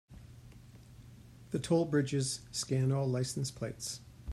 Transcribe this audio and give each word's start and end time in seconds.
The 1.51 1.59
toll 1.59 1.85
bridges 1.85 2.39
scan 2.51 2.91
all 2.91 3.07
license 3.07 3.51
plates. 3.51 4.01